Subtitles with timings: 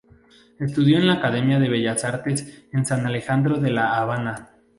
[0.59, 4.49] Estudió en la Academia de Bellas Artes de San Alejandro en La Habana.